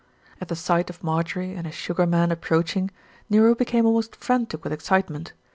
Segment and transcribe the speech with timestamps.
[0.41, 2.89] At the sight of Marjorie and his Sugar Man ap proaching,
[3.29, 5.33] Nero became almost frantic with excite ment.